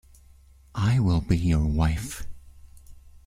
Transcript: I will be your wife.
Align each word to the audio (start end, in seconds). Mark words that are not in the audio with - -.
I 0.73 0.99
will 0.99 1.21
be 1.21 1.37
your 1.37 1.67
wife. 1.67 2.25